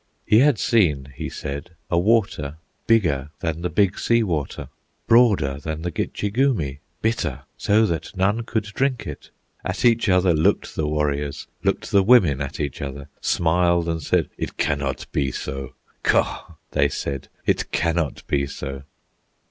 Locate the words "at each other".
9.63-10.33, 12.41-13.09